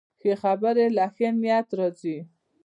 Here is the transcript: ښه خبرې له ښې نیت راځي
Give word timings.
ښه 0.21 0.33
خبرې 0.41 0.85
له 0.97 1.05
ښې 1.15 1.27
نیت 1.41 1.67
راځي 1.77 2.17